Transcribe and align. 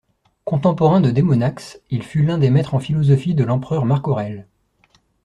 Contemporain 0.45 0.99
de 0.99 1.11
Démonax, 1.11 1.79
il 1.91 2.01
fut 2.01 2.23
l'un 2.23 2.39
des 2.39 2.49
maîtres 2.49 2.73
en 2.73 2.79
philosophie 2.79 3.35
de 3.35 3.43
l'empereur 3.43 3.85
Marc 3.85 4.07
Aurèle. 4.07 4.47